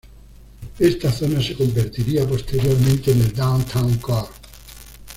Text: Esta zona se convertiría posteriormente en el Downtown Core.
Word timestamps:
Esta 0.79 1.11
zona 1.11 1.43
se 1.43 1.53
convertiría 1.53 2.27
posteriormente 2.27 3.11
en 3.11 3.21
el 3.21 3.33
Downtown 3.33 3.99
Core. 3.99 4.29